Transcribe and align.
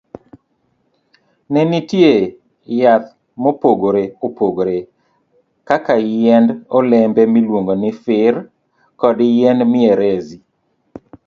Ne 1.51 1.61
nitie 1.71 2.11
yath 2.79 3.07
mopogore 3.43 4.03
opogore 4.25 4.77
kaka 5.67 5.93
yiend 6.11 6.49
olembe 6.77 7.21
miluongo 7.33 7.73
ni 7.81 7.91
fir, 8.03 8.35
kod 9.01 9.17
yiend 9.35 9.59
mierezi. 9.71 10.37